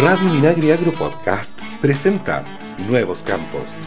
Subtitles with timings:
[0.00, 2.44] Radio Minagri Agro Podcast presenta
[2.88, 3.80] Nuevos Campos.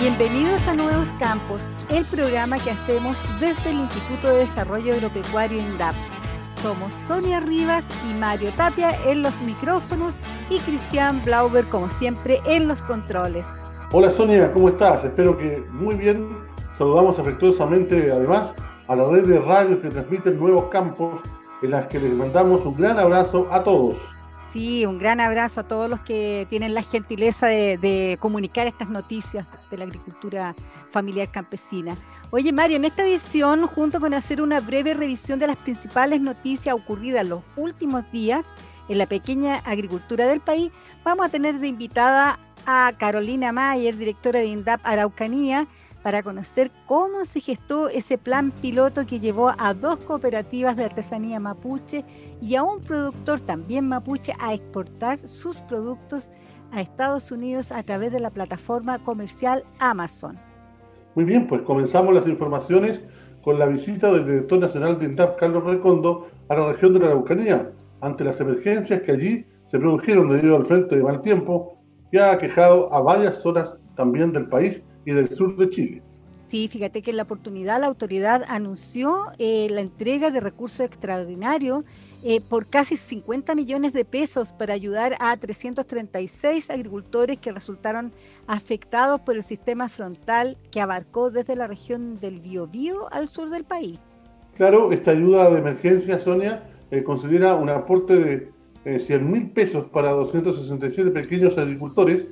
[0.00, 5.96] Bienvenidos a Nuevos Campos, el programa que hacemos desde el Instituto de Desarrollo Agropecuario INDAP.
[6.62, 10.18] Somos Sonia Rivas y Mario Tapia en los micrófonos
[10.48, 13.48] y Cristian Blauber, como siempre, en los controles.
[13.90, 15.02] Hola Sonia, ¿cómo estás?
[15.02, 16.28] Espero que muy bien.
[16.78, 18.54] Saludamos afectuosamente, además,
[18.86, 21.20] a la red de radios que transmiten Nuevos Campos
[21.62, 23.98] en las que les mandamos un gran abrazo a todos.
[24.52, 29.46] Sí, un gran abrazo a todos los que tienen la gentileza de, comunicar estas noticias
[29.70, 30.54] de la agricultura
[30.90, 31.96] familiar campesina.
[32.30, 36.74] Oye, Mario, en esta edición, junto con hacer una breve revisión de las principales noticias
[36.74, 38.52] ocurridas los últimos días
[38.90, 40.70] en la pequeña agricultura del país,
[41.02, 45.66] vamos a tener de invitada a Carolina Mayer, directora de INDAP Araucanía,
[46.02, 51.38] para conocer cómo se gestó ese plan piloto que llevó a dos cooperativas de artesanía
[51.40, 52.04] mapuche
[52.40, 56.30] y a un productor también mapuche a exportar sus productos
[56.72, 60.36] a Estados Unidos a través de la plataforma comercial Amazon.
[61.14, 63.00] Muy bien, pues comenzamos las informaciones
[63.42, 67.06] con la visita del director nacional de INDAP, Carlos Recondo, a la región de la
[67.06, 71.76] Araucanía, ante las emergencias que allí se produjeron debido al frente de mal tiempo
[72.10, 76.02] que ha aquejado a varias zonas también del país y del sur de Chile.
[76.52, 81.84] Sí, fíjate que en la oportunidad la autoridad anunció eh, la entrega de recursos extraordinarios
[82.24, 88.12] eh, por casi 50 millones de pesos para ayudar a 336 agricultores que resultaron
[88.46, 93.64] afectados por el sistema frontal que abarcó desde la región del Biobío al sur del
[93.64, 93.98] país.
[94.56, 98.52] Claro, esta ayuda de emergencia, Sonia, eh, considera un aporte
[98.84, 102.26] de 100 mil pesos para 267 pequeños agricultores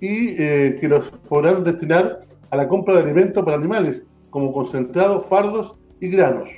[0.00, 2.20] y eh, que los podrán destinar
[2.50, 6.48] a la compra de alimentos para animales, como concentrados, fardos y granos.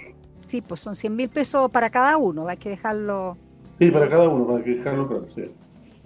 [0.40, 3.36] Sí, pues son 100 mil pesos para cada uno, hay que dejarlo.
[3.78, 5.26] Sí, para cada uno, para que dejarlo claro.
[5.34, 5.50] Sí.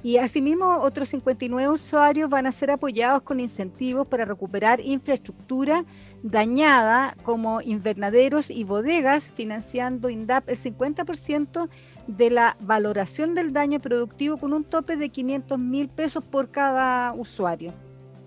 [0.07, 5.85] Y asimismo, otros 59 usuarios van a ser apoyados con incentivos para recuperar infraestructura
[6.23, 11.69] dañada como invernaderos y bodegas, financiando INDAP el 50%
[12.07, 17.13] de la valoración del daño productivo con un tope de 500 mil pesos por cada
[17.13, 17.73] usuario.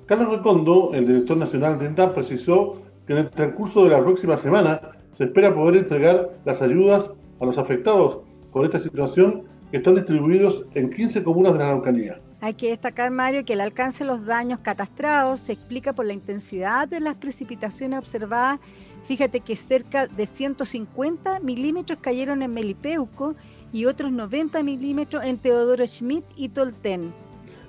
[0.05, 2.73] Carlos Recondo, el director nacional de INDAP, precisó
[3.07, 4.81] que en el transcurso de la próxima semana
[5.13, 7.09] se espera poder entregar las ayudas
[7.39, 8.19] a los afectados
[8.51, 12.19] por esta situación que están distribuidos en 15 comunas de la Araucanía.
[12.41, 16.13] Hay que destacar, Mario, que el alcance de los daños catastrados se explica por la
[16.13, 18.59] intensidad de las precipitaciones observadas.
[19.03, 23.35] Fíjate que cerca de 150 milímetros cayeron en Melipeuco
[23.73, 27.13] y otros 90 milímetros en Teodoro Schmidt y Tolten.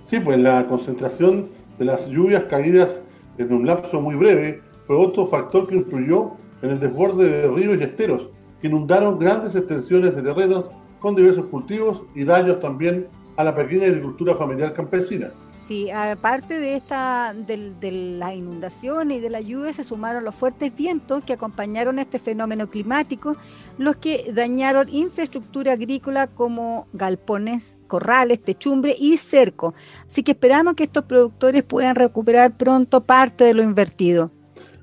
[0.04, 3.00] Sí, pues la concentración de las lluvias caídas
[3.38, 7.78] en un lapso muy breve fue otro factor que influyó en el desborde de ríos
[7.80, 8.28] y esteros,
[8.60, 10.66] que inundaron grandes extensiones de terrenos
[11.00, 15.32] con diversos cultivos y daños también a la pequeña agricultura familiar campesina.
[15.66, 20.34] Sí, aparte de esta de, de la inundación y de la lluvia se sumaron los
[20.34, 23.36] fuertes vientos que acompañaron este fenómeno climático,
[23.78, 29.74] los que dañaron infraestructura agrícola como galpones, corrales, techumbre y cerco.
[30.06, 34.32] Así que esperamos que estos productores puedan recuperar pronto parte de lo invertido.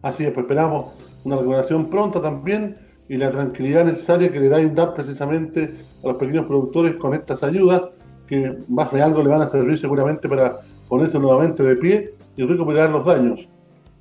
[0.01, 0.93] Así es, pues esperamos
[1.25, 2.77] una recuperación pronta también
[3.09, 7.43] y la tranquilidad necesaria que le da INDAP precisamente a los pequeños productores con estas
[7.43, 7.81] ayudas,
[8.27, 12.43] que más de algo le van a servir seguramente para ponerse nuevamente de pie y
[12.43, 13.47] recuperar los daños.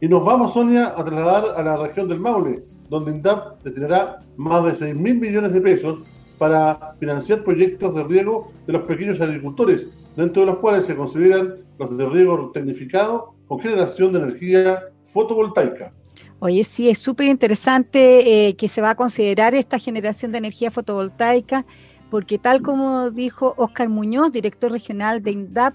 [0.01, 4.65] Y nos vamos, Sonia, a trasladar a la región del Maule, donde INDAP destinará más
[4.65, 5.99] de 6 mil millones de pesos
[6.39, 9.87] para financiar proyectos de riego de los pequeños agricultores,
[10.17, 15.93] dentro de los cuales se consideran los de riego tecnificado con generación de energía fotovoltaica.
[16.39, 20.71] Oye, sí, es súper interesante eh, que se va a considerar esta generación de energía
[20.71, 21.65] fotovoltaica,
[22.11, 25.75] porque tal como dijo Oscar Muñoz, director regional de INDAP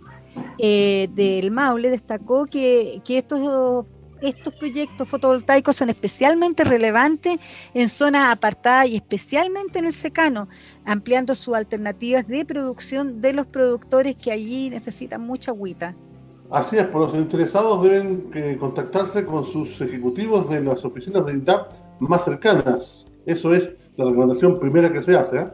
[0.59, 3.01] eh, del Maule, destacó que,
[4.21, 7.39] estos proyectos fotovoltaicos son especialmente relevantes
[7.73, 10.47] en zonas apartadas y especialmente en el secano,
[10.85, 15.95] ampliando sus alternativas de producción de los productores que allí necesitan mucha agüita.
[16.51, 21.31] Así es, por los interesados deben eh, contactarse con sus ejecutivos de las oficinas de
[21.31, 23.07] INDAP más cercanas.
[23.25, 25.37] Eso es la recomendación primera que se hace.
[25.37, 25.47] ¿eh?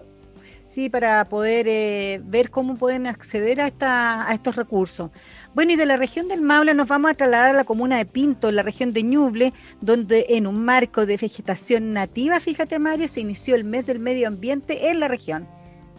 [0.65, 5.11] Sí, para poder eh, ver cómo pueden acceder a, esta, a estos recursos.
[5.53, 8.07] Bueno, y de la región del Maule nos vamos a trasladar a la comuna de
[8.07, 13.07] Pinto, en la región de Ñuble, donde en un marco de vegetación nativa, fíjate Mario,
[13.07, 15.47] se inició el mes del medio ambiente en la región.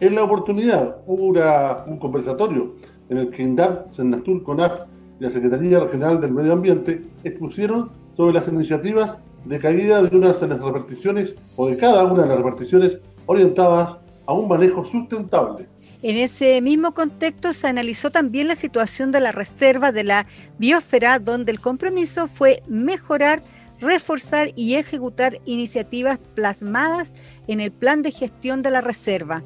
[0.01, 1.27] En la oportunidad hubo
[1.87, 2.75] un conversatorio
[3.09, 4.81] en el que INDAP, Senastur, CONAF
[5.19, 10.39] y la Secretaría Regional del Medio Ambiente expusieron sobre las iniciativas de caída de unas
[10.41, 15.67] de las reparticiones o de cada una de las reparticiones orientadas a un manejo sustentable.
[16.01, 20.27] En ese mismo contexto se analizó también la situación de la reserva de la
[20.57, 23.43] biosfera, donde el compromiso fue mejorar,
[23.81, 27.13] reforzar y ejecutar iniciativas plasmadas
[27.47, 29.43] en el plan de gestión de la reserva.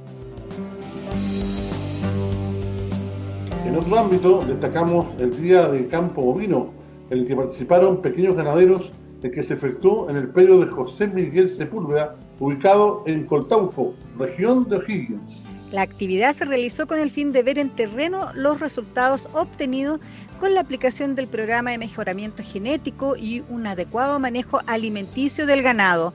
[3.65, 6.74] En otro ámbito, destacamos el Día de Campo Bovino,
[7.10, 11.07] en el que participaron pequeños ganaderos, el que se efectuó en el predio de José
[11.07, 15.44] Miguel Sepúlveda, ubicado en Coltauco, región de O'Higgins.
[15.71, 20.01] La actividad se realizó con el fin de ver en terreno los resultados obtenidos
[20.42, 26.13] con la aplicación del programa de mejoramiento genético y un adecuado manejo alimenticio del ganado.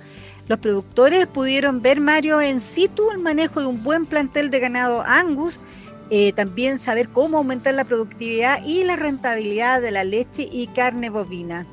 [0.48, 5.02] Los productores pudieron ver, Mario, en situ el manejo de un buen plantel de ganado
[5.02, 5.58] Angus,
[6.10, 11.10] eh, también saber cómo aumentar la productividad y la rentabilidad de la leche y carne
[11.10, 11.66] bovina.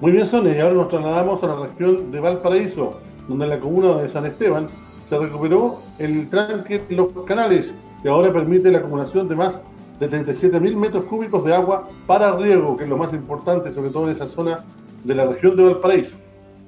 [0.00, 3.60] Muy bien, Sonia, y ahora nos trasladamos a la región de Valparaíso, donde en la
[3.60, 4.68] comuna de San Esteban
[5.08, 9.60] se recuperó el tranque de los canales que ahora permite la acumulación de más
[9.98, 13.90] de 37 mil metros cúbicos de agua para riego, que es lo más importante, sobre
[13.90, 14.64] todo en esa zona
[15.04, 16.16] de la región de Valparaíso.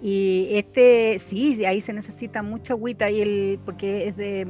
[0.03, 4.47] Y este, sí, ahí se necesita mucha agüita, y el, porque es de,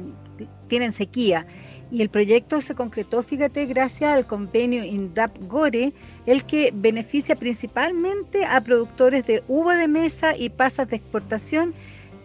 [0.67, 1.45] tienen sequía.
[1.93, 5.93] Y el proyecto se concretó, fíjate, gracias al convenio INDAP-GORE,
[6.25, 11.75] el que beneficia principalmente a productores de uva de mesa y pasas de exportación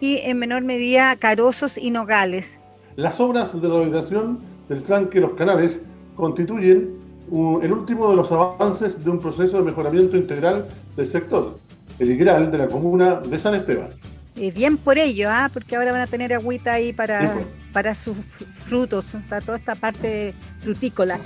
[0.01, 2.57] y en menor medida carozos y nogales.
[2.95, 4.39] Las obras de rehabilitación
[4.69, 5.79] del tranque Los Canales
[6.15, 6.95] constituyen
[7.31, 11.59] el último de los avances de un proceso de mejoramiento integral del sector,
[11.99, 13.89] el IGRAL de la comuna de San Esteban.
[14.35, 15.51] Eh, bien por ello, ¿ah?
[15.53, 17.45] porque ahora van a tener agüita ahí para, pues.
[17.73, 21.19] Para sus frutos, para toda esta parte frutícola.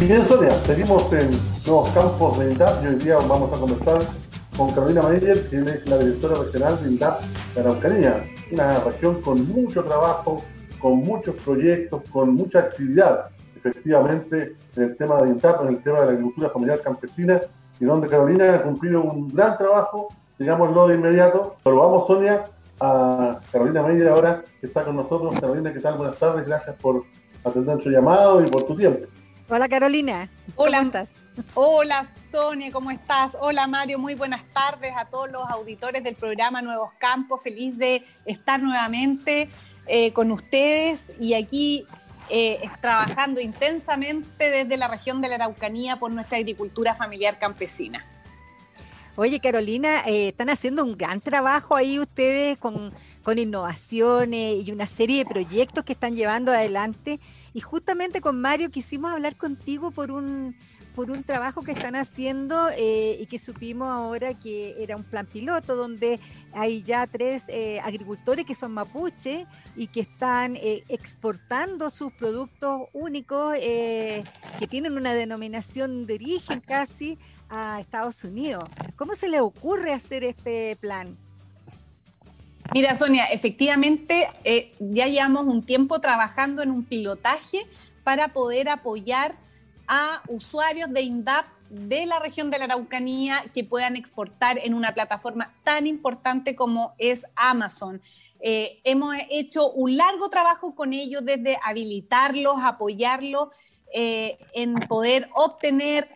[0.00, 1.28] Bien, Sonia, seguimos en
[1.66, 4.00] nuevos campos de INDAP y hoy día vamos a conversar
[4.56, 7.20] con Carolina Meyer, quien es la directora regional de INDAP
[7.54, 10.44] de Araucanía, una región con mucho trabajo,
[10.80, 13.26] con muchos proyectos, con mucha actividad,
[13.56, 17.40] efectivamente, en el tema de INDAP, en el tema de la agricultura familiar campesina,
[17.80, 20.08] y donde Carolina ha cumplido un gran trabajo,
[20.38, 21.56] digámoslo de inmediato.
[21.62, 22.44] Pero vamos, Sonia,
[22.80, 25.38] a Carolina Meyer ahora, que está con nosotros.
[25.40, 25.96] Carolina, ¿qué tal?
[25.96, 27.04] Buenas tardes, gracias por
[27.44, 29.06] atender nuestro llamado y por tu tiempo.
[29.50, 30.28] Hola Carolina.
[30.56, 30.82] Hola.
[30.82, 31.14] estás?
[31.54, 33.34] Hola Sonia, ¿cómo estás?
[33.40, 37.42] Hola Mario, muy buenas tardes a todos los auditores del programa Nuevos Campos.
[37.42, 39.48] Feliz de estar nuevamente
[39.88, 41.84] eh, con ustedes y aquí
[42.30, 48.04] eh, trabajando intensamente desde la región de la Araucanía por nuestra agricultura familiar campesina.
[49.16, 52.92] Oye, Carolina, eh, están haciendo un gran trabajo ahí ustedes con,
[53.24, 57.18] con innovaciones y una serie de proyectos que están llevando adelante
[57.52, 60.54] y justamente con Mario quisimos hablar contigo por un,
[60.98, 65.26] por un trabajo que están haciendo eh, y que supimos ahora que era un plan
[65.26, 66.18] piloto donde
[66.52, 69.46] hay ya tres eh, agricultores que son mapuche
[69.76, 77.16] y que están eh, exportando sus productos únicos que tienen una denominación de origen casi
[77.48, 78.64] a Estados Unidos.
[78.96, 81.16] ¿Cómo se le ocurre hacer este plan?
[82.74, 84.26] Mira, Sonia, efectivamente
[84.80, 87.68] ya llevamos un tiempo trabajando en un pilotaje
[88.02, 89.36] para poder apoyar
[89.88, 94.94] a usuarios de INDAP de la región de la Araucanía que puedan exportar en una
[94.94, 98.00] plataforma tan importante como es Amazon.
[98.40, 103.48] Eh, hemos hecho un largo trabajo con ellos desde habilitarlos, apoyarlos
[103.92, 106.08] eh, en poder obtener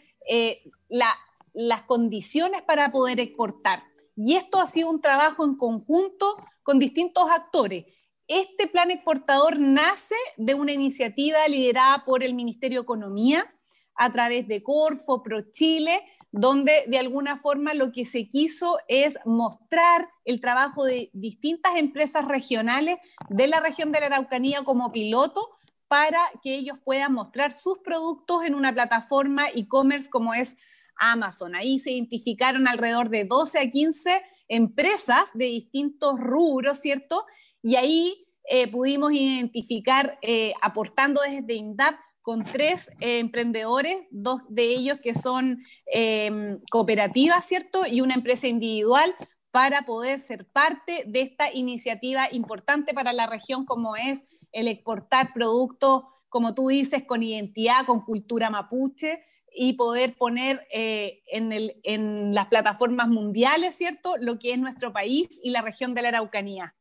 [0.89, 3.83] las condiciones para poder exportar.
[4.17, 7.87] Y esto ha sido un trabajo en conjunto con distintos actores.
[8.29, 13.53] Este plan exportador nace de una iniciativa liderada por el Ministerio de Economía
[13.95, 20.09] a través de Corfo, ProChile, donde de alguna forma lo que se quiso es mostrar
[20.25, 25.47] el trabajo de distintas empresas regionales de la región de la Araucanía como piloto
[25.89, 30.57] para que ellos puedan mostrar sus productos en una plataforma e-commerce como es
[30.97, 31.55] Amazon.
[31.55, 37.27] Ahí se identificaron alrededor de 12 a 15 empresas de distintos rubros, ¿cierto?
[37.63, 44.65] Y ahí eh, pudimos identificar, eh, aportando desde INDAP, con tres eh, emprendedores, dos de
[44.65, 47.85] ellos que son em, cooperativas, ¿cierto?
[47.87, 49.15] Y una empresa individual
[49.51, 55.33] para poder ser parte de esta iniciativa importante para la región como es el exportar
[55.35, 59.23] productos, como tú dices, con identidad, con cultura mapuche,
[59.55, 65.51] y poder poner eh, en, las plataformas mundiales, ¿cierto?, lo que es nuestro país y
[65.51, 66.75] la región de la Araucanía.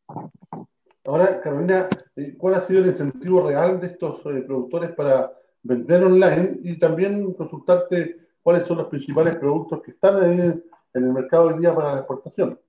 [1.06, 5.32] Ahora, Carolina, eh, ¿cuál ha sido el incentivo real de estos eh, productores para
[5.64, 11.46] vender online y también consultarte cuáles son los principales productos que están en el mercado
[11.46, 12.60] hoy día para la exportación?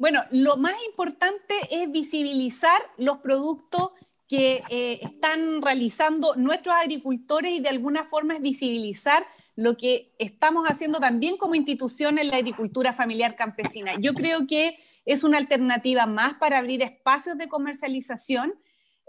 [0.00, 3.90] Bueno, lo más importante es visibilizar los productos
[4.26, 10.66] que eh, están realizando nuestros agricultores y de alguna forma es visibilizar lo que estamos
[10.66, 13.92] haciendo también como institución en la agricultura familiar campesina.
[14.00, 14.78] Yo creo que
[15.12, 18.54] es una alternativa más para abrir espacios de comercialización,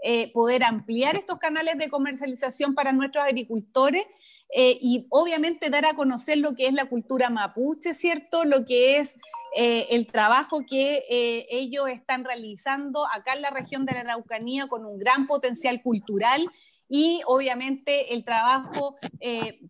[0.02, 4.04] eh, poder ampliar estos canales de comercialización para nuestros agricultores
[4.52, 8.44] eh, y obviamente dar a conocer lo que es la cultura mapuche, ¿cierto?
[8.44, 9.16] Lo que es
[9.56, 14.84] eh, el trabajo que ellos están realizando acá en la región de la Araucanía con
[14.84, 16.50] un gran potencial cultural
[16.88, 18.96] y obviamente el trabajo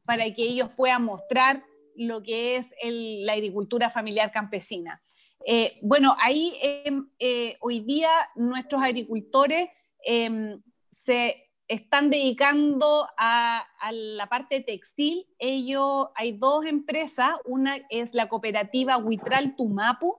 [0.07, 1.63] para que ellos puedan mostrar
[1.95, 5.03] lo que es la agricultura familiar campesina.
[5.45, 9.69] Eh, bueno, ahí em, eh, hoy día nuestros agricultores
[10.05, 15.27] em, se están dedicando a, la parte textil.
[15.39, 20.19] Ellos, hay dos empresas, una es la cooperativa Huitral Tumapu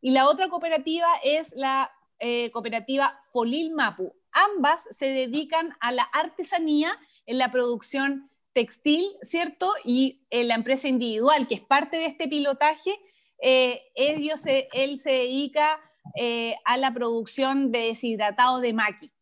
[0.00, 4.14] y la otra cooperativa es la eh, cooperativa Folil Mapu.
[4.32, 9.72] Ambas se dedican a la artesanía en la producción textil, ¿cierto?
[9.84, 12.98] Y la empresa individual, que es parte de este pilotaje,
[13.46, 15.78] eh, él se dedica
[16.14, 19.12] eh, a la producción de deshidratado de maqui.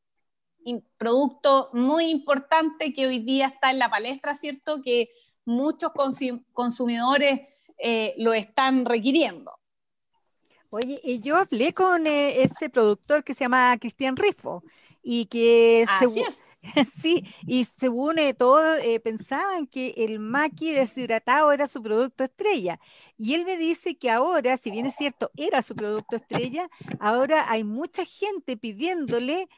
[0.64, 4.80] Un producto muy importante que hoy día está en la palestra, ¿cierto?
[4.80, 5.10] Que
[5.44, 5.90] muchos
[6.52, 7.40] consumidores
[7.78, 9.52] eh, lo están requiriendo.
[10.70, 14.62] Oye, y yo hablé con ese productor que se llama Cristian Rifo
[15.02, 16.40] y que Así es
[17.02, 22.78] Sí, y según eh, todos eh, pensaban que el maqui deshidratado era su producto estrella.
[23.18, 26.68] Y él me dice que ahora, si bien es cierto, era su producto estrella,
[27.00, 29.48] ahora hay mucha gente pidiéndole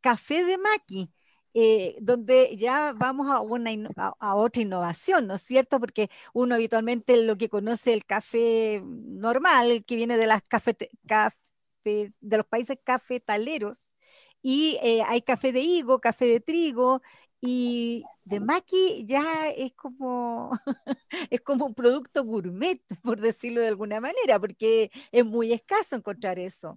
[0.00, 1.10] café de maqui.
[1.56, 3.70] Eh, donde ya vamos a, una,
[4.18, 5.78] a, otra innovación, ¿no es cierto?
[5.78, 10.42] Porque uno habitualmente lo que conoce el café normal, que viene de, las
[11.84, 13.93] de los países cafetaleros,
[14.44, 17.00] y eh, hay café de higo, café de trigo,
[17.40, 20.50] y de maqui ya es como,
[21.30, 26.38] es como un producto gourmet, por decirlo de alguna manera, porque es muy escaso encontrar
[26.38, 26.76] eso.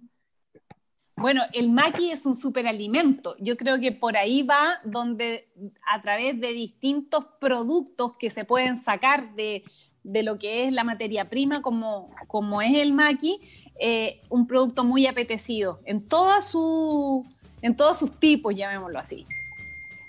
[1.16, 3.36] Bueno, el maqui es un superalimento.
[3.38, 5.52] Yo creo que por ahí va donde
[5.92, 9.64] a través de distintos productos que se pueden sacar de,
[10.04, 13.40] lo que es la materia prima, como, como es el maqui,
[13.78, 17.26] eh, un producto muy apetecido en toda su,
[17.62, 19.26] en todos sus tipos, llamémoslo así.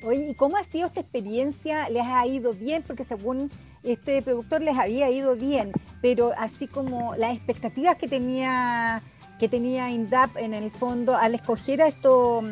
[0.02, 1.90] Oye, ¿y cómo ha sido esta experiencia?
[1.90, 2.84] ¿Les ha ido bien?
[2.86, 3.52] Porque según
[3.84, 9.02] este productor les había ido bien, pero así como las expectativas que tenía
[9.40, 12.44] que tenía INDAP en el fondo al escoger a estos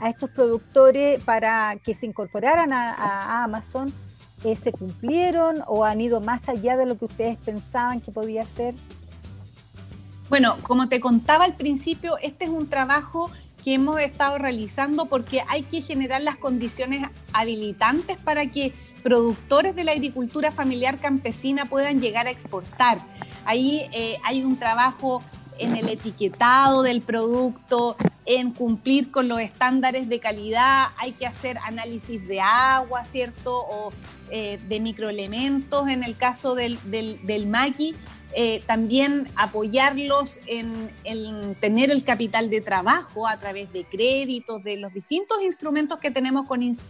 [0.00, 3.92] a estos productores para que se incorporaran a, Amazon,
[4.42, 8.42] eh, ¿se cumplieron o han ido más allá de lo que ustedes pensaban que podía
[8.42, 8.74] ser?
[10.28, 13.30] Bueno, como te contaba al principio, este es un trabajo
[13.64, 19.84] que hemos estado realizando porque hay que generar las condiciones habilitantes para que productores de
[19.84, 22.98] la agricultura familiar campesina puedan llegar a exportar.
[23.46, 25.22] Ahí eh, hay un trabajo
[25.58, 31.58] en el etiquetado del producto, en cumplir con los estándares de calidad, hay que hacer
[31.58, 33.56] análisis de agua, ¿cierto?
[33.56, 33.92] O
[34.30, 37.94] eh, de microelementos en el caso del, del, del maqui,
[38.36, 40.90] eh, también apoyarlos en,
[41.60, 46.46] tener el capital de trabajo a través de créditos, de los distintos instrumentos que tenemos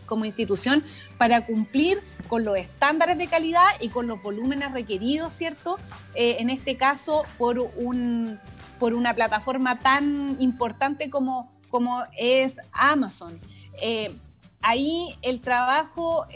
[0.06, 0.82] como institución
[1.18, 5.78] para cumplir con los estándares de calidad y con los volúmenes requeridos, ¿cierto?
[6.14, 8.40] Eh, en este caso, por, un,
[8.78, 13.38] por una plataforma tan importante como, como es Amazon.
[13.82, 14.16] Eh,
[14.62, 16.26] ahí el trabajo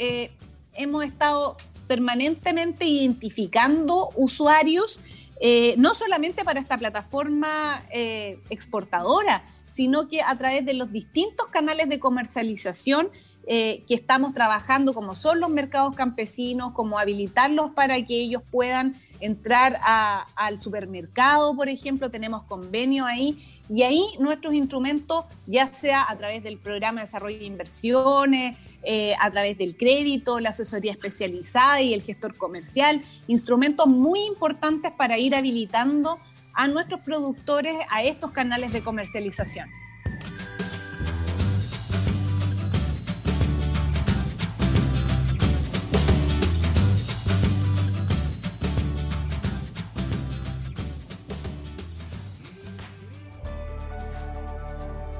[0.74, 1.56] hemos estado
[1.88, 5.00] permanentemente identificando usuarios,
[5.40, 11.48] eh, no solamente para esta plataforma eh, exportadora, sino que a través de los distintos
[11.48, 13.10] canales de comercialización
[13.50, 18.94] eh, que estamos trabajando, como son los mercados campesinos, como habilitarlos para que ellos puedan
[19.20, 26.16] entrar al supermercado, por ejemplo, tenemos convenio ahí, y ahí nuestros instrumentos, ya sea a
[26.18, 31.80] través del programa de desarrollo de inversiones, eh, a través del crédito, la asesoría especializada
[31.80, 36.18] y el gestor comercial, instrumentos muy importantes para ir habilitando
[36.52, 39.70] a nuestros productores a estos canales de comercialización.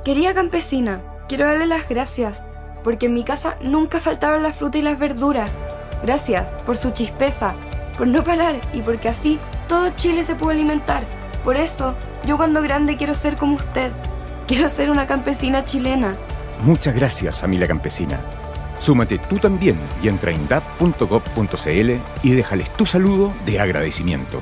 [0.09, 2.43] Querida campesina, quiero darle las gracias,
[2.83, 5.51] porque en mi casa nunca faltaban la fruta y las verduras.
[6.03, 7.53] Gracias por su chispeza,
[7.99, 9.39] por no parar y porque así
[9.69, 11.05] todo Chile se pudo alimentar.
[11.45, 11.95] Por eso,
[12.27, 13.93] yo cuando grande quiero ser como usted.
[14.47, 16.17] Quiero ser una campesina chilena.
[16.63, 18.19] Muchas gracias, familia campesina.
[18.79, 21.91] Súmate tú también y entra en dap.gov.cl
[22.23, 24.41] y déjales tu saludo de agradecimiento.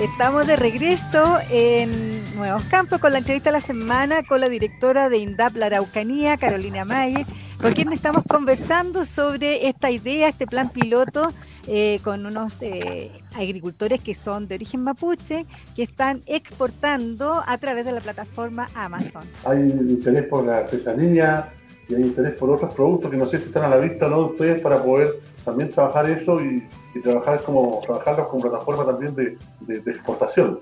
[0.00, 1.90] Estamos de regreso en
[2.36, 6.36] Nuevos Campos con la entrevista de la semana con la directora de INDAP La Araucanía,
[6.36, 7.26] Carolina Mayer,
[7.60, 11.32] con quien estamos conversando sobre esta idea, este plan piloto
[11.66, 17.84] eh, con unos eh, agricultores que son de origen mapuche, que están exportando a través
[17.84, 19.24] de la plataforma Amazon.
[19.44, 21.52] Hay interés por la artesanía
[21.88, 24.10] y hay interés por otros productos que no sé si están a la vista o
[24.10, 25.08] no de ustedes para poder
[25.44, 26.62] también trabajar eso y,
[27.02, 30.60] trabajar como, trabajarlos como plataforma también de, exportación.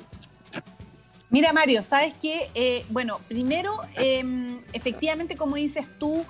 [1.31, 6.25] Mira, Mario, sabes que, eh, bueno, primero, em, efectivamente, como dices tú,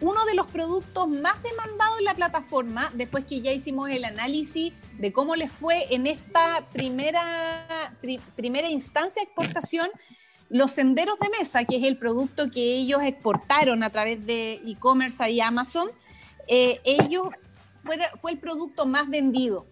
[0.00, 4.72] uno de los productos más demandados en la plataforma, después que ya hicimos el análisis
[4.98, 7.92] de cómo les fue en esta primera,
[8.34, 9.88] primera instancia de exportación,
[10.48, 15.30] los senderos de mesa, que es el producto que ellos exportaron a través de e-commerce
[15.30, 15.88] y Amazon,
[16.48, 17.28] eh, ellos
[17.82, 19.66] fue, el producto más vendido.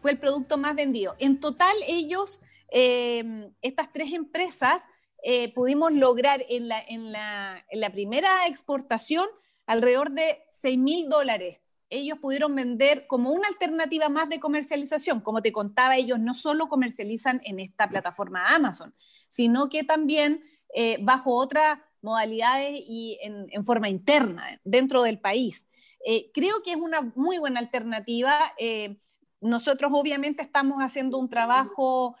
[0.00, 1.16] Fue el producto más vendido.
[1.18, 4.84] En total, ellos, eh, estas tres empresas,
[5.22, 9.26] eh, pudimos lograr en la primera exportación
[9.66, 11.58] alrededor de 6 mil dólares.
[11.90, 15.20] Ellos pudieron vender como una alternativa más de comercialización.
[15.20, 18.94] Como te contaba, ellos no solo comercializan en esta plataforma Amazon,
[19.28, 20.42] sino que también
[20.74, 25.66] eh, bajo otras modalidades y en, forma interna dentro del país.
[26.04, 28.38] Eh, creo que es una muy buena alternativa.
[28.58, 28.98] Eh,
[29.40, 32.16] nosotros obviamente estamos haciendo un trabajo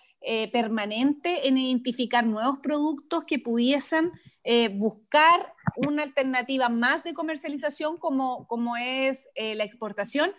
[0.52, 4.10] permanente en identificar nuevos productos que pudiesen
[4.46, 5.54] eh, buscar
[5.86, 10.32] una alternativa más de comercialización como, como es eh, la exportación,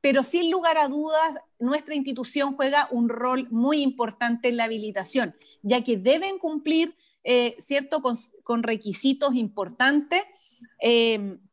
[0.00, 5.34] pero sin lugar a dudas, nuestra institución juega un rol muy importante en la habilitación,
[5.62, 7.56] ya que deben cumplir, eh,
[8.44, 10.22] con, requisitos importantes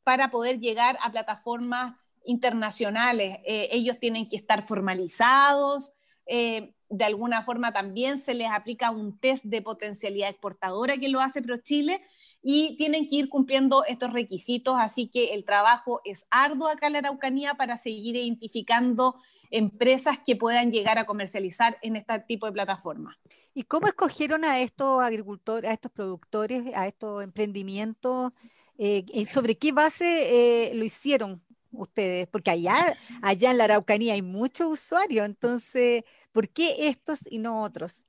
[0.03, 3.39] para poder llegar a plataformas internacionales.
[3.45, 5.93] ellos tienen que estar formalizados,
[6.27, 11.41] de alguna forma también se les aplica un test de potencialidad exportadora que lo hace
[11.41, 12.01] ProChile
[12.43, 16.93] y tienen que ir cumpliendo estos requisitos, así que el trabajo es arduo acá en
[16.93, 19.15] la Araucanía para seguir identificando
[19.49, 23.15] empresas que puedan llegar a comercializar en este tipo de plataformas.
[23.55, 28.31] ¿Y cómo escogieron a estos agricultores, a estos productores, a estos emprendimientos?
[28.77, 32.27] Eh, ¿Sobre qué base eh, lo hicieron ustedes?
[32.27, 36.03] Porque allá, allá en la Araucanía hay muchos usuarios, entonces,
[36.35, 38.05] ¿Por qué estos y no otros?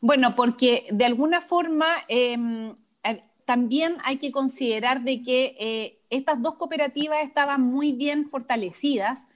[0.00, 2.74] Bueno, porque de alguna forma em,
[3.44, 9.28] también hay que considerar de que eh, estas dos cooperativas estaban muy bien fortalecidas.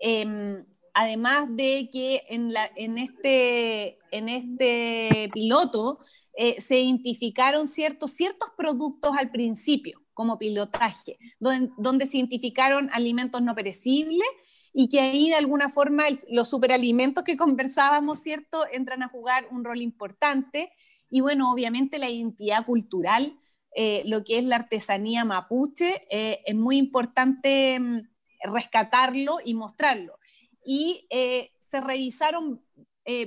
[0.00, 5.98] Em, además de que en, este, este, piloto
[6.40, 13.56] eh, se identificaron ciertos, ciertos productos al principio como pilotaje, donde se identificaron alimentos no
[13.56, 14.28] perecibles
[14.72, 19.64] y que ahí de alguna forma los superalimentos que conversábamos, ¿cierto?, entran a jugar un
[19.64, 20.70] rol importante.
[21.10, 23.36] Y bueno, obviamente la identidad cultural,
[23.74, 28.02] eh, lo que es la artesanía mapuche, eh, es muy importante mm,
[28.44, 30.20] rescatarlo y mostrarlo.
[30.64, 31.08] Y
[31.58, 32.62] se revisaron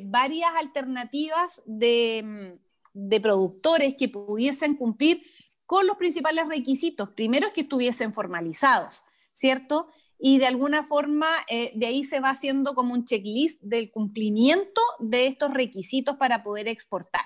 [0.03, 5.23] varias alternativas de, mm, de productores que pudiesen cumplir
[5.65, 7.09] con los principales requisitos.
[7.09, 9.87] Primero es que estuviesen formalizados, ¿cierto?
[10.23, 14.79] y de alguna forma eh, de ahí se va haciendo como un checklist del cumplimiento
[14.99, 17.25] de estos requisitos para poder exportar.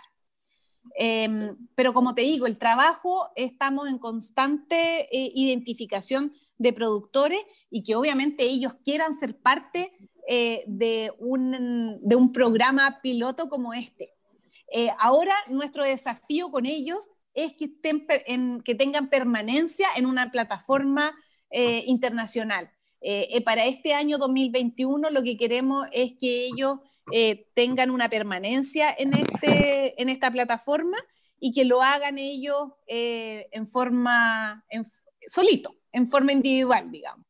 [0.98, 7.84] Em, pero como te digo, el trabajo, estamos en constante eh, identificación de productores y
[7.84, 9.92] que obviamente ellos quieran ser parte
[10.30, 14.15] eh, de, un, de, un, programa piloto como este.
[15.00, 17.68] Ahora nuestro desafío con ellos es que,
[18.76, 21.14] tengan permanencia en una plataforma
[21.52, 22.72] internacional.
[23.08, 26.80] Eh, eh, para este año 2021 lo que queremos es que ellos
[27.12, 30.98] eh, tengan una permanencia en, este, en esta plataforma
[31.40, 34.66] y que lo hagan ellos en forma,
[35.28, 37.28] solito, en forma individual, digamos.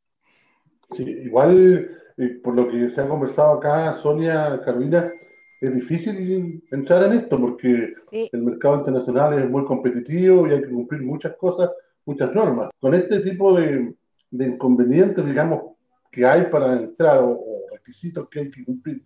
[0.96, 1.90] Sí, igual,
[2.42, 5.12] por lo que se ha conversado acá, Sonia, Carolina,
[5.66, 10.70] es difícil entrar en esto porque el mercado internacional es muy competitivo y hay que
[10.70, 11.70] cumplir muchas cosas,
[12.06, 12.70] muchas normas.
[12.80, 13.94] Con este tipo de,
[14.32, 15.76] de inconvenientes, digamos,
[16.12, 17.40] que hay para entrar o,
[17.72, 19.04] requisitos que hay que cumplir.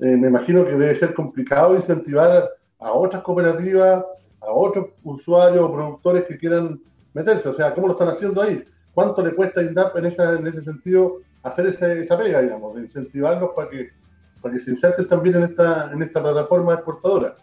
[0.00, 4.04] eh, me imagino que debe ser complicado incentivar a otras cooperativas,
[4.40, 6.80] a otros usuarios o productores que quieran
[7.14, 7.48] meterse.
[7.48, 8.64] O sea, ¿cómo lo están haciendo ahí?
[8.94, 13.50] ¿Cuánto le cuesta a INDAP en, en ese sentido hacer esa pega, digamos, de incentivarlos
[13.54, 13.90] para que,
[14.40, 17.34] para que se inserten también en esta, en esta plataforma exportadora?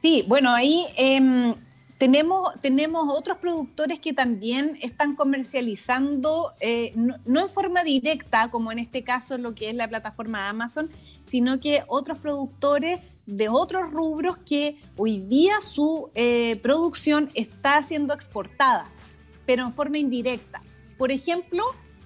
[0.00, 1.54] Sí, bueno, ahí em,
[1.96, 8.80] tenemos, tenemos otros productores que también están comercializando, eh, no, en forma directa, como en
[8.80, 10.90] este caso lo que es la plataforma Amazon,
[11.22, 18.14] sino que otros productores de otros rubros que hoy día su eh, producción está siendo
[18.14, 18.88] exportada,
[19.46, 20.60] pero en forma indirecta.
[20.98, 21.62] Por ejemplo,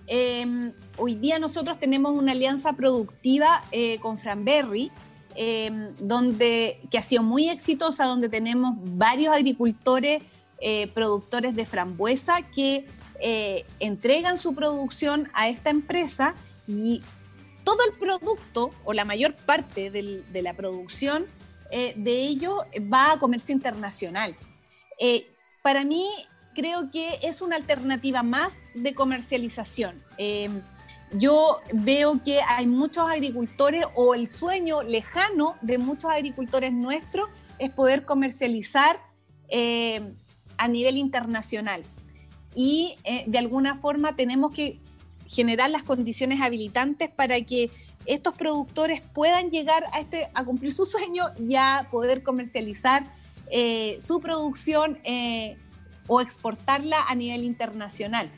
[0.07, 4.91] em, hoy día nosotros tenemos una alianza productiva eh, con Franberry,
[5.39, 10.23] Em, donde, que ha sido muy exitosa, donde tenemos varios agricultores,
[10.63, 12.87] eh, productores de frambuesa que
[13.21, 16.35] eh, entregan su producción a esta empresa
[16.67, 17.03] y
[17.65, 21.27] todo el producto o la mayor parte de la producción
[21.71, 24.35] eh, de ello va a comercio internacional.
[25.63, 26.09] para mí
[26.57, 30.03] creo que es una alternativa más de comercialización.
[30.17, 30.63] Em,
[31.13, 37.71] yo veo que hay muchos agricultores o el sueño lejano de muchos agricultores nuestros es
[37.71, 38.99] poder comercializar
[39.49, 40.15] eh,
[40.57, 41.83] a nivel internacional.
[42.55, 44.81] Y eh, de alguna forma tenemos que
[45.27, 47.71] generar las condiciones habilitantes para que
[48.07, 53.05] estos productores puedan llegar a, este, a cumplir su sueño y a poder comercializar
[53.51, 54.99] eh, su producción
[56.07, 58.31] o exportarla a nivel internacional.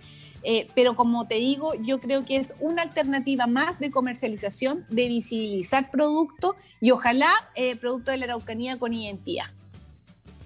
[0.43, 5.09] Eh, pero como te digo, yo creo que es una alternativa más de comercialización, de
[5.09, 9.47] visibilizar productos y ojalá eh, producto de la Araucanía con identidad.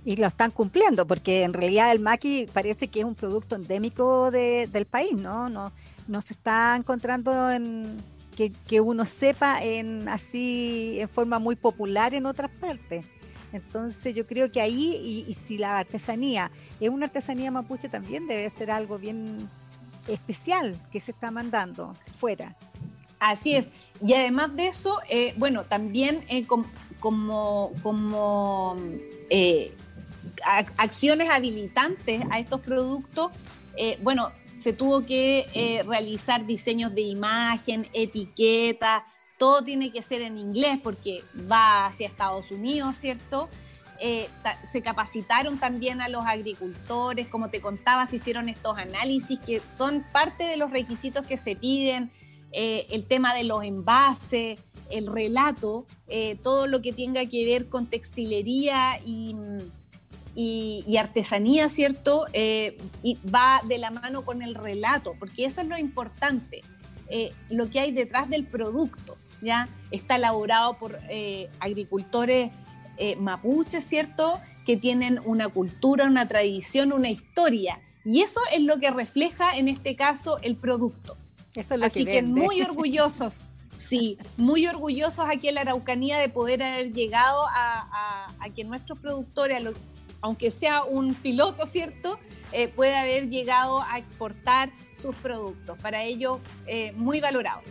[0.05, 4.31] Y lo están cumpliendo, porque en realidad el maqui parece que es un producto endémico
[4.33, 5.49] del país, ¿no?
[5.49, 7.97] No, se está encontrando en
[8.37, 13.07] que, que, uno sepa en así en forma muy popular en otras partes.
[13.53, 18.27] Entonces yo creo que ahí, y, y si la artesanía es una artesanía mapuche, también
[18.27, 19.49] debe ser algo bien
[20.09, 22.57] especial que se está mandando fuera.
[23.23, 23.69] Así es.
[24.05, 28.77] Y además de eso, eh, bueno, también eh, como, como
[29.31, 29.73] eh,
[30.77, 33.31] acciones habilitantes a estos productos,
[34.03, 39.03] bueno, se tuvo que realizar diseños de imagen, etiquetas,
[39.43, 43.49] todo tiene que ser en inglés porque va hacia Estados Unidos, ¿cierto?
[43.99, 44.29] Eh,
[44.63, 50.05] se capacitaron también a los agricultores, como te contaba, se hicieron estos análisis que son
[50.13, 52.13] parte de los requisitos que se piden,
[52.53, 57.69] eh, el tema de los envases, el relato, eh, todo lo que tenga que ver
[57.69, 59.35] con textilería y,
[60.97, 62.27] artesanía, ¿cierto?
[62.33, 66.63] y va de la mano con el relato, porque eso es lo importante,
[67.51, 69.69] lo que hay detrás del producto, ¿ya?
[69.91, 70.99] Está elaborado por
[71.61, 72.51] agricultores
[72.99, 74.39] eh, mapuches, ¿cierto?
[74.67, 77.81] Que tienen una cultura, una tradición, una historia.
[78.05, 81.17] Y eso es lo que refleja en este caso el producto.
[81.83, 83.43] Así que, muy orgullosos,
[83.77, 89.65] sí, muy orgullosos aquí en la Araucanía de poder haber llegado a, que nuestros productores,
[90.21, 92.19] aunque sea un piloto, ¿cierto?
[92.53, 95.79] Eh, puede haber llegado a exportar sus productos.
[95.79, 97.63] Para ello, eh, muy valorado.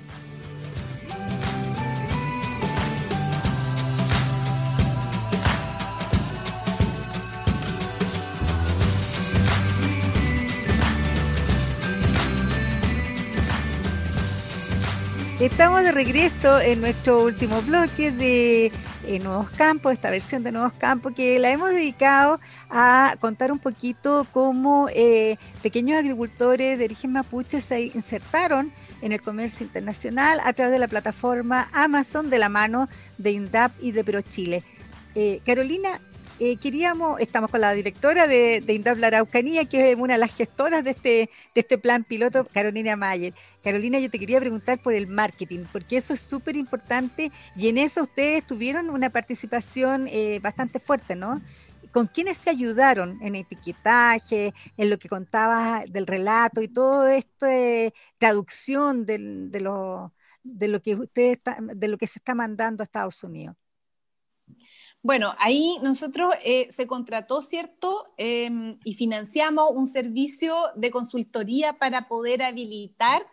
[15.41, 18.71] Estamos de regreso en nuestro último bloque de
[19.08, 23.58] eh, Nuevos Campos, esta versión de Nuevos Campos, que la hemos dedicado a contar un
[23.58, 30.54] poquito cómo eh, pequeños agricultores de origen mapuche se insertaron en el comercio internacional a
[30.54, 34.63] través de la plataforma Amazon de la mano de INDAP y de ProChile.
[35.15, 35.99] Eh, Carolina,
[36.43, 40.36] eh, queríamos, estamos con la directora de, de Indab Araucanía, que es una de las
[40.36, 43.36] gestoras de este, de este plan piloto, Carolina Mayer.
[43.63, 47.77] Carolina, yo te quería preguntar por el marketing, porque eso es súper importante y en
[47.77, 51.39] eso ustedes tuvieron una participación eh, bastante fuerte, ¿no?
[51.91, 57.45] ¿Con quiénes se ayudaron en etiquetaje, en lo que contabas del relato y todo esto
[57.45, 59.19] de traducción de,
[59.62, 61.39] lo, de lo que ustedes
[61.75, 63.56] de lo que se está mandando a Estados Unidos?
[65.03, 68.13] Bueno, ahí nosotros eh, se contrató, ¿cierto?
[68.17, 73.25] Em, y financiamos un servicio de consultoría para poder habilitar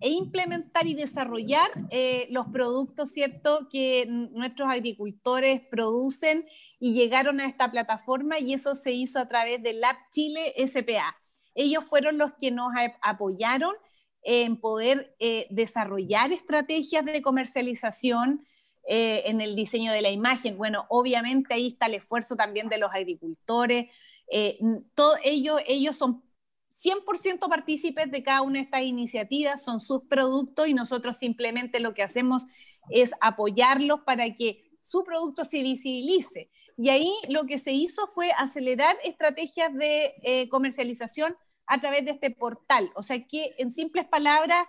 [0.00, 6.46] e implementar y desarrollar eh, los productos, ¿cierto?, que nuestros agricultores producen
[6.78, 11.16] y llegaron a esta plataforma y eso se hizo a través del Lab Chile SPA.
[11.54, 13.74] Ellos fueron los que nos apoyaron
[14.22, 18.44] en poder eh, desarrollar estrategias de comercialización,
[18.86, 20.56] eh, en el diseño de la imagen.
[20.56, 23.86] Bueno, obviamente ahí está el esfuerzo también de los agricultores.
[24.30, 24.58] Eh,
[24.94, 26.22] todo, ellos, ellos son
[26.70, 31.94] 100% partícipes de cada una de estas iniciativas, son sus productos y nosotros simplemente lo
[31.94, 32.46] que hacemos
[32.88, 36.50] es apoyarlos para que su producto se visibilice.
[36.76, 42.12] Y ahí lo que se hizo fue acelerar estrategias de eh, comercialización a través de
[42.12, 42.90] este portal.
[42.94, 44.64] O sea que, en simples palabras,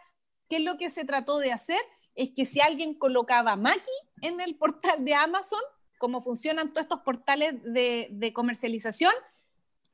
[0.50, 1.80] ¿qué es lo que se trató de hacer?
[2.16, 5.62] Es que si alguien colocaba Maki en el portal de Amazon,
[5.98, 9.14] como funcionan todos estos portales de, comercialización,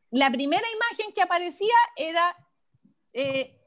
[0.09, 2.35] la primera imagen que aparecía era
[3.13, 3.57] eh,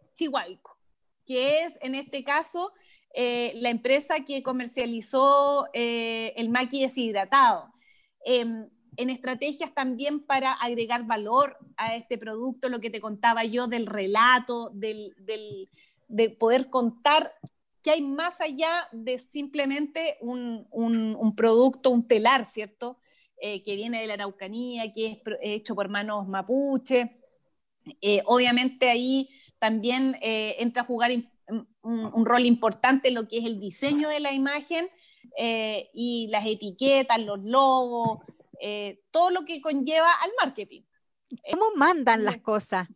[1.27, 2.73] que es en este caso
[3.15, 7.73] eh, la empresa que comercializó eh, el maqui deshidratado.
[8.25, 13.67] Em, en estrategias también para agregar valor a este producto, lo que te contaba yo
[13.67, 15.15] del relato, del,
[16.09, 17.33] de poder contar
[17.83, 22.99] que hay más allá de simplemente un, un, producto, un telar, ¿cierto?
[23.41, 27.17] Eh, que viene de la Araucanía, que es hecho por manos mapuche.
[28.27, 31.11] obviamente ahí también entra a jugar
[31.83, 34.89] un, rol importante lo que es el diseño de la imagen
[35.37, 38.21] eh, y las etiquetas, los logos,
[38.61, 40.83] eh, todo lo que conlleva al marketing.
[41.51, 42.89] ¿Cómo mandan las cosas?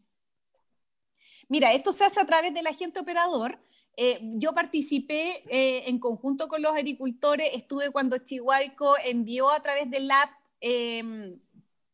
[1.49, 3.61] Mira, esto se hace a través del agente operador.
[3.97, 5.45] Eh, yo participé
[5.89, 10.31] en conjunto con los agricultores, estuve cuando Chihuahua envió a través del app
[10.61, 11.39] em,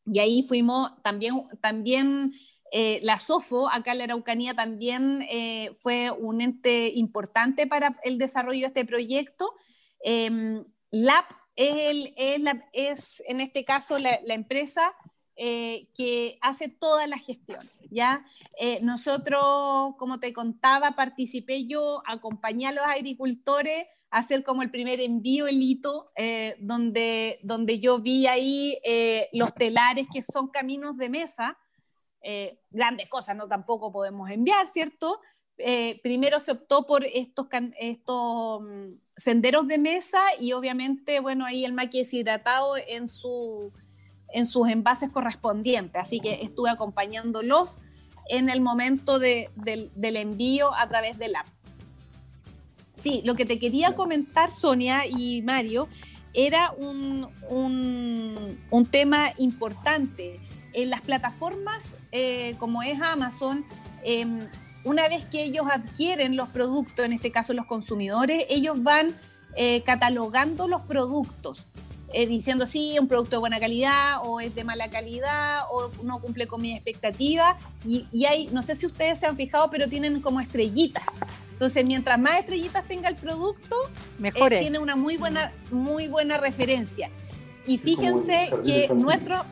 [0.07, 2.33] y ahí fuimos también, también
[2.73, 8.19] eh, la SOFO, acá en la Araucanía, también eh, fue un ente importante para el
[8.19, 9.55] desarrollo de este proyecto.
[10.05, 11.25] Eh, LAP
[11.57, 14.95] es, en este caso la, empresa
[15.43, 17.69] eh, que hace toda la gestión.
[17.91, 18.25] ¿ya?
[18.83, 25.01] nosotros, como te contaba, participé yo, acompañé a los agricultores a hacer como el primer
[25.01, 26.09] envío, el hito,
[26.61, 28.79] donde, donde yo vi ahí
[29.33, 31.59] los telares que son caminos de mesa,
[32.23, 35.21] eh, grandes cosas, no tampoco podemos enviar, ¿cierto?
[35.57, 37.47] Eh, primero se optó por estos,
[37.79, 43.73] estos mm, senderos de mesa y obviamente, bueno, ahí el maqui deshidratado en, su,
[44.33, 47.79] en sus envases correspondientes, así que estuve acompañándolos
[48.29, 51.47] en el momento del, del, envío a través del app.
[52.95, 55.89] Sí, lo que te quería comentar, Sonia y Mario,
[56.33, 60.39] era un, un, un tema importante.
[60.73, 63.65] En las plataformas eh, como es Amazon,
[64.03, 64.41] em,
[64.85, 69.15] una vez que ellos adquieren los productos, en este caso los consumidores, ellos van
[69.57, 71.69] eh, catalogando los productos,
[72.13, 76.21] eh, diciendo si un producto de buena calidad o es de mala calidad o no
[76.21, 77.57] cumple con mi expectativa.
[77.87, 81.05] Y, y hay, no sé si ustedes se han fijado, pero tienen como estrellitas.
[81.61, 83.77] Entonces, mientras más estrellitas tenga el producto,
[84.19, 87.11] mejor tiene una muy buena, muy buena referencia.
[87.67, 89.45] Y fíjense que nuestro,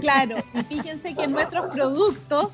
[0.00, 2.52] claro, y fíjense que nuestros productos,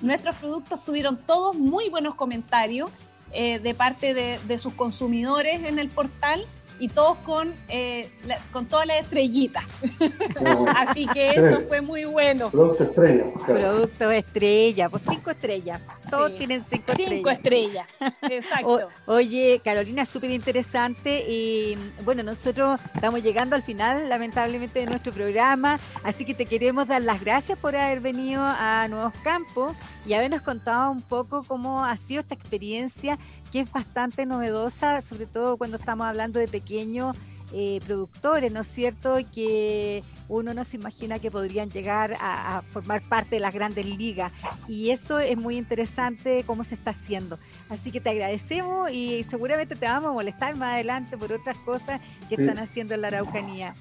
[0.00, 2.90] nuestros productos tuvieron todos muy buenos comentarios
[3.32, 6.46] eh, de parte de, de, sus consumidores en el portal
[6.78, 8.08] y todos con, eh,
[8.52, 9.64] con todas las estrellitas.
[10.76, 12.50] Así que eso fue muy bueno.
[12.50, 13.24] Producto estrella.
[13.46, 15.80] Producto estrella, pues cinco estrellas.
[16.10, 17.86] Todos tienen cinco, cinco estrellas.
[18.22, 18.88] Exacto.
[19.06, 21.24] oye, Carolina, súper interesante.
[21.28, 25.78] Y bueno, nosotros estamos llegando al final, lamentablemente, de nuestro programa.
[26.02, 30.42] Así que te queremos dar las gracias por haber venido a Nuevos Campos y habernos
[30.42, 33.18] contado un poco cómo ha sido esta experiencia
[33.52, 37.16] que es bastante novedosa, sobre todo cuando estamos hablando de pequeños
[37.52, 39.18] eh, productores, ¿no es cierto?
[39.32, 44.32] Que uno no se imagina que podrían llegar a, formar parte de las grandes ligas.
[44.68, 47.38] Y eso es muy interesante cómo se está haciendo.
[47.68, 52.00] Así que te agradecemos y seguramente te vamos a molestar más adelante por otras cosas
[52.28, 53.74] que están haciendo en la Araucanía.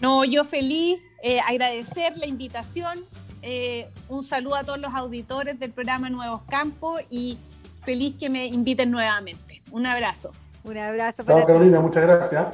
[0.00, 2.98] No, yo feliz, eh, agradecer la invitación.
[3.42, 7.38] Eh, un saludo a todos los auditores del programa Nuevos Campos y
[7.82, 9.62] feliz que me inviten nuevamente.
[9.70, 10.32] Un abrazo.
[10.66, 12.46] Un abrazo para Carolina, muchas gracias.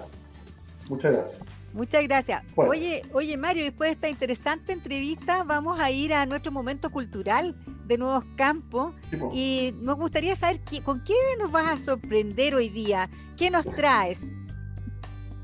[0.88, 1.40] Muchas gracias.
[1.72, 2.42] Muchas gracias.
[2.54, 7.54] Oye, oye Mario, después de esta interesante entrevista vamos a ir a nuestro momento cultural
[7.86, 8.94] de Nuevos Campos
[9.32, 13.08] y nos gustaría saber con qué nos vas a sorprender hoy día.
[13.38, 14.34] ¿Qué nos traes?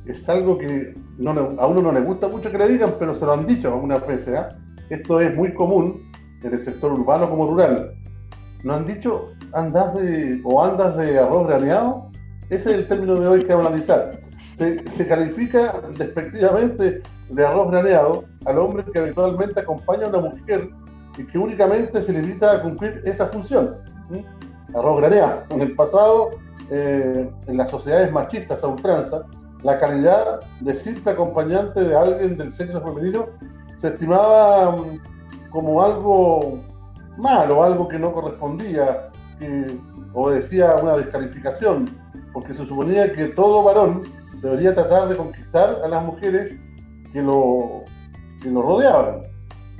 [0.04, 0.94] Es algo que
[1.58, 4.06] a uno no le gusta mucho que le digan, pero se lo han dicho algunas
[4.06, 4.28] veces.
[4.28, 4.56] ¿eh?
[4.90, 6.10] Esto es muy común
[6.42, 7.94] en el sector urbano como rural.
[8.62, 12.07] Nos han dicho andas de, o andas de arroz graneado,
[12.50, 14.20] ese es el término de hoy que vamos a analizar.
[14.56, 20.68] Se, califica despectivamente de arroz graneado al hombre que habitualmente acompaña a una mujer
[21.16, 23.76] y que únicamente se limita a cumplir esa función.
[24.74, 25.44] Arroz graneado.
[25.50, 26.30] En el pasado
[26.70, 29.24] eh, en las sociedades machistas a ultranza,
[29.62, 33.26] la calidad de simple acompañante de alguien del sexo femenino
[33.78, 36.60] se estimaba mm, como algo
[37.18, 39.78] malo, algo que no correspondía, que
[40.14, 41.90] obedecía a una descalificación,
[42.32, 44.04] porque se suponía que todo varón
[44.40, 46.56] debería tratar de conquistar a las mujeres
[47.12, 47.84] que lo,
[48.42, 49.22] que lo rodeaban.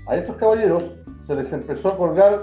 [0.07, 0.83] A estos caballeros
[1.27, 2.43] se les empezó a colgar